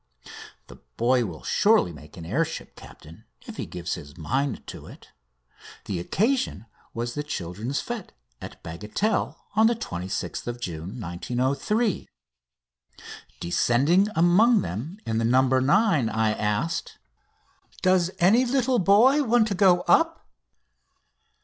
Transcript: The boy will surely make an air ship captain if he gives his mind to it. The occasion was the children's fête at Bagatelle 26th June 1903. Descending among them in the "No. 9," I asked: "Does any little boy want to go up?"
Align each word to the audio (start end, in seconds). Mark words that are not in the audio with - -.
The 0.65 0.77
boy 0.97 1.25
will 1.25 1.43
surely 1.43 1.93
make 1.93 2.17
an 2.17 2.25
air 2.25 2.43
ship 2.43 2.75
captain 2.75 3.25
if 3.45 3.57
he 3.57 3.67
gives 3.67 3.93
his 3.93 4.17
mind 4.17 4.65
to 4.65 4.87
it. 4.87 5.09
The 5.85 5.99
occasion 5.99 6.65
was 6.95 7.13
the 7.13 7.21
children's 7.21 7.83
fête 7.83 8.09
at 8.41 8.63
Bagatelle 8.63 9.37
26th 9.55 10.59
June 10.59 10.99
1903. 10.99 12.09
Descending 13.39 14.07
among 14.15 14.61
them 14.61 14.97
in 15.05 15.19
the 15.19 15.23
"No. 15.25 15.41
9," 15.43 16.09
I 16.09 16.31
asked: 16.33 16.97
"Does 17.83 18.09
any 18.17 18.43
little 18.43 18.79
boy 18.79 19.21
want 19.21 19.47
to 19.49 19.53
go 19.53 19.81
up?" 19.81 20.27